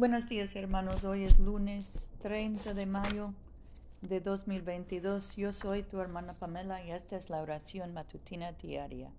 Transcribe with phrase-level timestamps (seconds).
[0.00, 3.34] Buenos días hermanos, hoy es lunes 30 de mayo
[4.00, 5.36] de 2022.
[5.36, 9.10] Yo soy tu hermana Pamela y esta es la oración matutina diaria.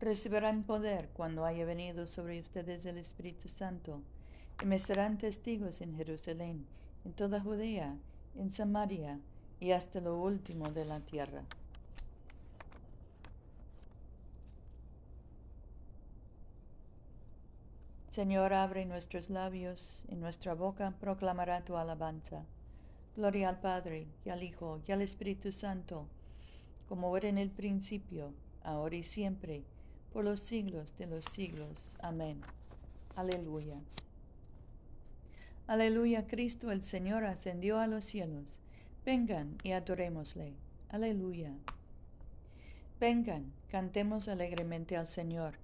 [0.00, 4.00] Recibirán poder cuando haya venido sobre ustedes el Espíritu Santo
[4.62, 6.64] y me serán testigos en Jerusalén,
[7.04, 7.98] en toda Judea,
[8.36, 9.20] en Samaria
[9.60, 11.42] y hasta lo último de la tierra.
[18.14, 22.44] Señor, abre nuestros labios y nuestra boca proclamará tu alabanza.
[23.16, 26.06] Gloria al Padre, y al Hijo, y al Espíritu Santo,
[26.88, 28.32] como era en el principio,
[28.62, 29.64] ahora y siempre,
[30.12, 31.90] por los siglos de los siglos.
[31.98, 32.40] Amén.
[33.16, 33.80] Aleluya.
[35.66, 38.60] Aleluya, Cristo el Señor ascendió a los cielos.
[39.04, 40.54] Vengan y adorémosle.
[40.88, 41.50] Aleluya.
[43.00, 45.63] Vengan, cantemos alegremente al Señor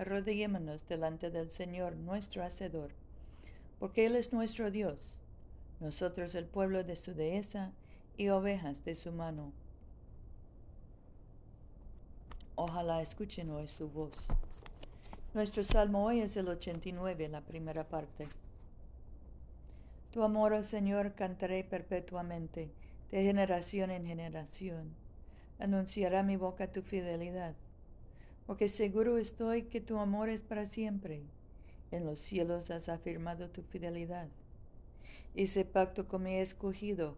[0.00, 2.90] arrodillémonos delante del Señor nuestro Hacedor,
[3.78, 5.14] porque Él es nuestro Dios,
[5.78, 7.72] nosotros el pueblo de su dehesa
[8.16, 9.52] y ovejas de su mano.
[12.54, 14.26] Ojalá escuchen hoy su voz.
[15.34, 18.26] Nuestro salmo hoy es el 89, la primera parte.
[20.12, 22.70] Tu amor, oh Señor, cantaré perpetuamente,
[23.10, 24.94] de generación en generación.
[25.58, 27.54] Anunciará mi boca tu fidelidad
[28.46, 31.22] porque seguro estoy que tu amor es para siempre.
[31.90, 34.28] En los cielos has afirmado tu fidelidad.
[35.34, 37.16] Hice pacto con mi escogido.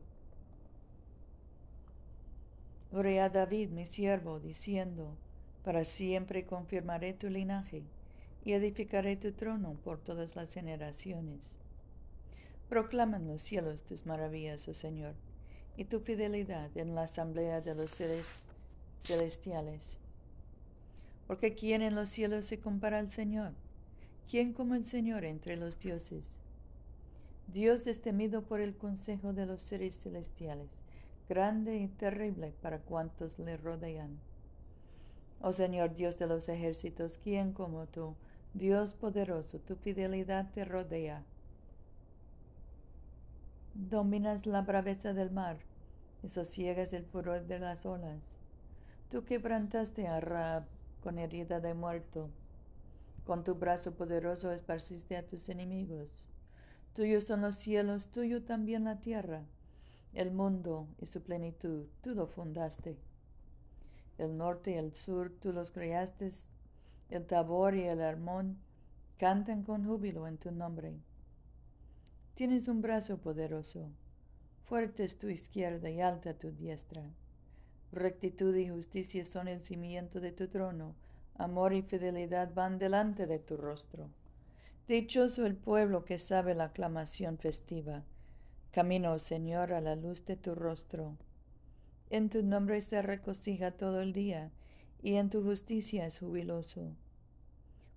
[2.92, 5.16] Oré a David, mi siervo, diciendo,
[5.64, 7.84] para siempre confirmaré tu linaje
[8.44, 11.54] y edificaré tu trono por todas las generaciones.
[12.68, 15.14] Proclaman los cielos tus maravillas, oh Señor,
[15.76, 18.46] y tu fidelidad en la asamblea de los seres
[19.02, 19.98] celestiales.
[21.32, 23.52] Porque ¿quién en los cielos se compara al Señor?
[24.30, 26.36] ¿Quién como el Señor entre los dioses?
[27.46, 30.68] Dios es temido por el consejo de los seres celestiales,
[31.30, 34.18] grande y terrible para cuantos le rodean.
[35.40, 38.14] Oh Señor Dios de los ejércitos, ¿quién como tú?
[38.52, 41.22] Dios poderoso, tu fidelidad te rodea.
[43.72, 45.56] Dominas la braveza del mar
[46.22, 48.20] y sosiegas el furor de las olas.
[49.10, 50.64] Tú quebrantaste a Rab
[51.02, 52.30] con herida de muerto.
[53.26, 56.28] Con tu brazo poderoso esparciste a tus enemigos.
[56.94, 59.44] Tuyos son los cielos, tuyo también la tierra.
[60.14, 62.96] El mundo y su plenitud, tú lo fundaste.
[64.18, 66.30] El norte y el sur, tú los creaste.
[67.10, 68.58] El Tabor y el Hermón
[69.18, 70.94] cantan con júbilo en tu nombre.
[72.34, 73.90] Tienes un brazo poderoso.
[74.64, 77.02] Fuerte es tu izquierda y alta tu diestra.
[77.92, 80.94] Rectitud y justicia son el cimiento de tu trono.
[81.34, 84.08] Amor y fidelidad van delante de tu rostro.
[84.88, 88.02] Dichoso el pueblo que sabe la aclamación festiva.
[88.70, 91.18] Camino, Señor, a la luz de tu rostro.
[92.08, 94.50] En tu nombre se regocija todo el día,
[95.02, 96.96] y en tu justicia es jubiloso.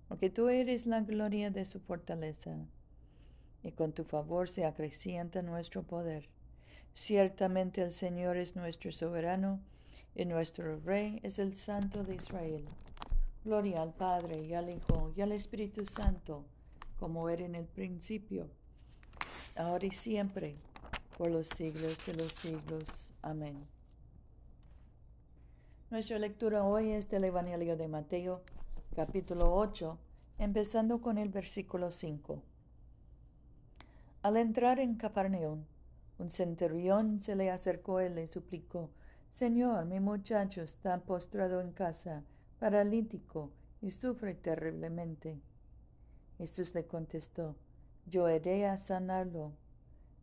[0.08, 2.66] Porque tú eres la gloria de su fortaleza,
[3.62, 6.28] y con tu favor se acrecienta nuestro poder.
[6.92, 9.60] Ciertamente el Señor es nuestro soberano,
[10.16, 12.64] y nuestro Rey es el Santo de Israel.
[13.44, 16.46] Gloria al Padre y al Hijo y al Espíritu Santo,
[16.98, 18.48] como era en el principio,
[19.56, 20.56] ahora y siempre,
[21.18, 23.12] por los siglos de los siglos.
[23.20, 23.66] Amén.
[25.90, 28.42] Nuestra lectura hoy es del Evangelio de Mateo,
[28.94, 29.98] capítulo 8,
[30.38, 32.42] empezando con el versículo 5.
[34.22, 35.64] Al entrar en Capernaum,
[36.18, 38.90] un centurión se le acercó y le suplicó,
[39.36, 42.22] Señor, mi muchacho está postrado en casa,
[42.58, 43.50] paralítico,
[43.82, 45.38] y sufre terriblemente.
[46.38, 47.54] Jesús le contestó,
[48.06, 49.52] Yo iré a sanarlo.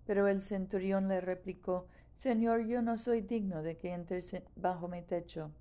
[0.07, 5.03] Pero el centurión le replicó, Señor, yo no soy digno de que entres bajo mi
[5.03, 5.51] techo,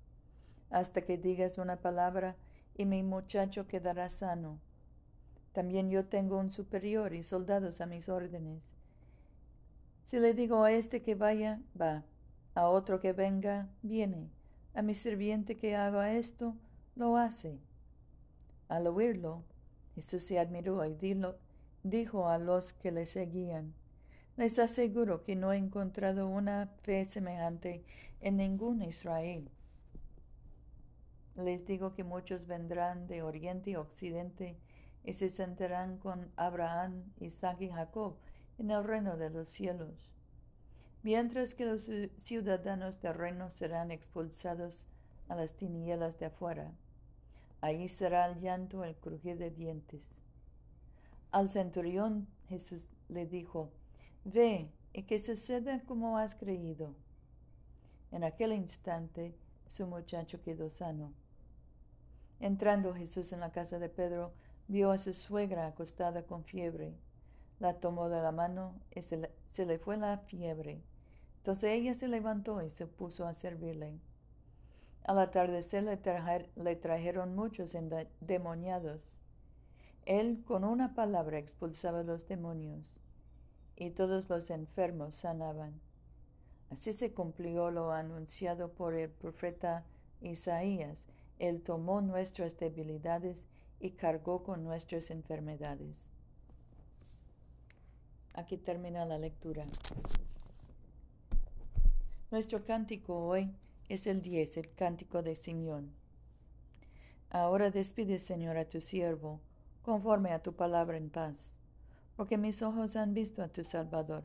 [0.71, 2.35] hasta que digas una palabra
[2.75, 4.61] y mi muchacho quedará sano.
[5.51, 8.63] También yo tengo un superior y soldados a mis órdenes.
[10.05, 12.03] Si le digo a este que vaya, va
[12.55, 14.29] a otro que venga, viene.
[14.73, 16.55] A mi sirviente que haga esto,
[16.95, 17.59] lo hace.
[18.67, 19.43] Al oírlo,
[19.95, 20.97] Jesús se admiró y,
[21.83, 23.73] dijo a los que le seguían,
[24.35, 27.83] les aseguro que no he encontrado una fe semejante
[28.19, 29.49] en ningún Israel.
[31.35, 34.57] Les digo que muchos vendrán de oriente y occidente
[35.03, 38.15] y se sentarán con Abraham, Isaac y Jacob
[38.57, 40.12] en el reino de los cielos,
[41.03, 44.87] mientras que los ciudadanos del reino serán expulsados
[45.27, 46.71] a las tinieblas de afuera.
[47.61, 50.01] Allí será el llanto, el crujir de dientes.
[51.31, 53.71] Al centurión Jesús le dijo,
[54.25, 56.95] Ve y que suceda como has creído.
[58.11, 59.35] En aquel instante
[59.67, 61.11] su muchacho quedó sano.
[62.39, 64.33] Entrando Jesús en la casa de Pedro,
[64.67, 66.93] vio a su suegra acostada con fiebre.
[67.59, 69.17] La tomó de la mano y se
[69.65, 70.81] le, fue la fiebre.
[71.43, 73.99] Entonces ella se levantó y se puso a servirle.
[75.03, 75.99] Al atardecer le,
[76.55, 79.01] le trajeron muchos endemoniados.
[80.05, 82.89] Él con una palabra expulsaba los demonios
[83.75, 85.81] y todos los enfermos sanaban.
[86.69, 89.83] Así se cumplió lo anunciado por el profeta
[90.21, 91.09] Isaías.
[91.39, 93.45] Él tomó nuestras debilidades
[93.81, 96.07] y cargó con nuestras enfermedades.
[98.33, 99.65] Aquí termina la lectura.
[102.33, 103.53] Nuestro cántico hoy
[103.89, 105.91] es el 10, el cántico de Simeón.
[107.29, 109.39] Ahora despide, Señor, a tu siervo,
[109.83, 111.55] conforme a tu palabra en paz
[112.15, 114.23] porque mis ojos han visto a tu Salvador,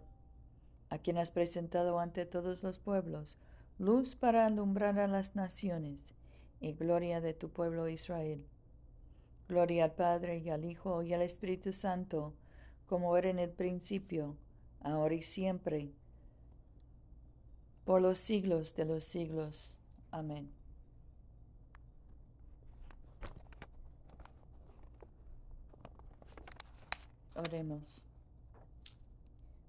[0.89, 3.37] a quien has presentado ante todos los pueblos,
[3.79, 6.03] luz para alumbrar a las naciones
[6.63, 8.43] y gloria de tu pueblo Israel.
[9.51, 12.33] Gloria al Padre y al Hijo y al Espíritu Santo,
[12.87, 14.35] como era en el principio,
[14.81, 15.93] ahora y siempre,
[17.89, 19.79] por los siglos de los siglos.
[20.11, 20.51] Amén.
[27.35, 28.03] Oremos.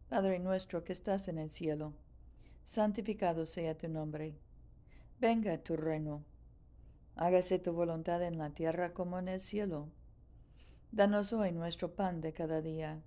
[0.10, 1.94] Padre nuestro que estás en el cielo,
[2.66, 4.36] santificado sea tu nombre.
[5.22, 6.26] Venga tu reino.
[7.16, 9.88] Hágase tu voluntad en la tierra como en el cielo.
[10.92, 13.02] Danos hoy nuestro pan de cada día.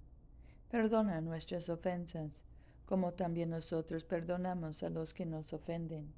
[0.70, 2.46] Perdona nuestras ofensas,
[2.86, 6.12] como también nosotros perdonamos a los que nos ofenden.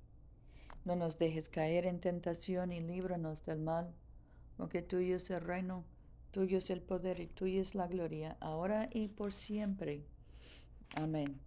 [0.85, 3.93] No nos dejes caer en tentación y líbranos del mal,
[4.57, 5.85] porque tuyo es el reino
[6.35, 10.03] Tuyo es el poder y tuya es la gloria, ahora y por siempre.
[10.97, 11.39] Amén.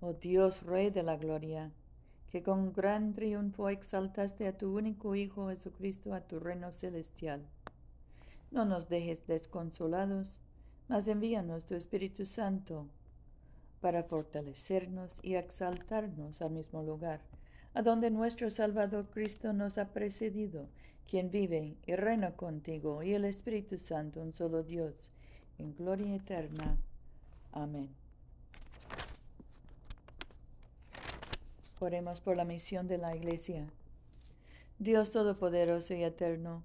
[0.00, 1.70] Oh Dios, Rey de la gloria,
[2.30, 7.44] que con gran triunfo exaltaste a tu único Hijo Jesucristo a tu reino celestial.
[8.50, 10.40] No nos dejes desconsolados,
[10.88, 12.88] mas envíanos tu Espíritu Santo
[13.80, 17.20] para fortalecernos y exaltarnos al mismo lugar
[17.74, 20.68] a donde nuestro Salvador Cristo nos ha precedido,
[21.08, 25.12] quien vive y reina contigo y el Espíritu Santo, un solo Dios,
[25.58, 26.76] en gloria eterna.
[27.52, 27.88] Amén.
[31.80, 33.68] Oremos por la misión de la Iglesia.
[34.80, 36.64] Dios Todopoderoso y Eterno,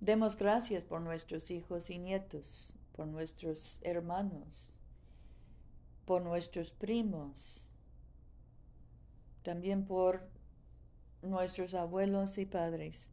[0.00, 4.72] Demos gracias por nuestros hijos y nietos, por nuestros hermanos,
[6.06, 7.66] por nuestros primos,
[9.42, 10.28] también por
[11.22, 13.12] nuestros abuelos y padres.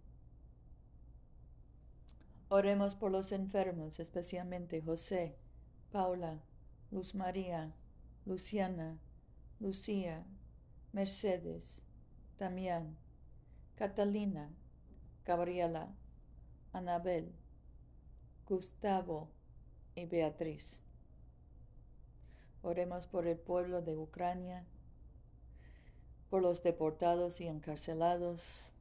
[2.49, 5.35] Oremos por los enfermos, especialmente José,
[5.91, 6.39] Paula,
[6.91, 7.73] Luz María,
[8.25, 8.97] Luciana,
[9.59, 10.25] Lucía,
[10.93, 11.81] Mercedes,
[12.37, 12.95] Damián,
[13.75, 14.49] Catalina,
[15.25, 15.93] Gabriela,
[16.77, 17.33] Anabel,
[18.47, 19.29] Gustavo
[19.95, 20.83] y Beatriz.
[22.61, 24.63] Oremos por el pueblo de Ucrania,
[26.29, 28.71] por los deportados y encarcelados,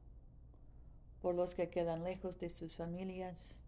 [1.23, 3.63] por los que quedan lejos de sus familias.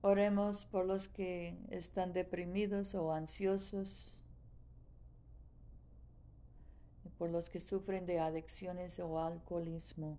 [0.00, 4.18] Oremos por los que están deprimidos o ansiosos,
[7.18, 10.18] por los que sufren de adicciones o alcoholismo.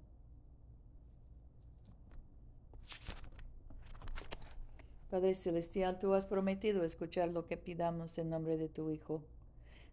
[5.09, 9.23] Padre Celestial, tú has prometido escuchar lo que pidamos en nombre de tu Hijo.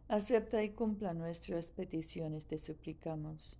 [0.08, 3.58] Acepta y cumpla nuestras peticiones, te suplicamos.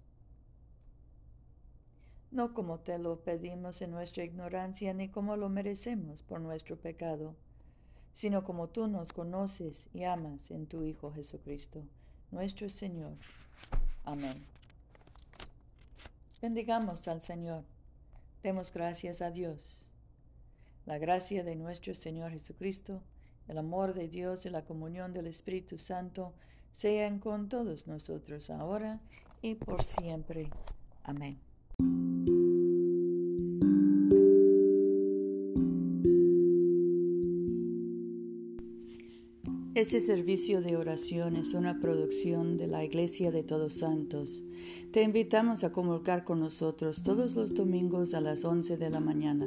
[2.31, 7.35] no como te lo pedimos en nuestra ignorancia ni como lo merecemos por nuestro pecado,
[8.13, 11.83] sino como tú nos conoces y amas en tu Hijo Jesucristo,
[12.31, 13.15] nuestro Señor.
[14.05, 14.45] Amén.
[16.43, 17.65] Bendigamos al Señor.
[18.43, 19.86] Demos gracias a Dios.
[20.87, 23.03] La gracia de nuestro Señor Jesucristo,
[23.49, 26.33] el amor de Dios y la comunión del Espíritu Santo
[26.73, 29.01] sean con todos nosotros ahora
[29.43, 30.49] y por siempre.
[31.03, 31.41] Amén.
[39.75, 44.45] Este servicio de oración es una producción de la Iglesia de Todos Santos.
[44.93, 49.47] Te invitamos a comulgar con nosotros todos los domingos a las 11 de la mañana